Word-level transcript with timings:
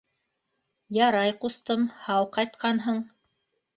—Ярай, 0.99 1.35
ҡустым, 1.43 1.85
һау 2.07 2.31
ҡайтҡанһың. 2.39 3.07